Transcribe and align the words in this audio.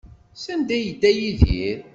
Sanda 0.43 0.71
ay 0.77 0.81
yedda 0.85 1.09
Yidir? 1.19 1.79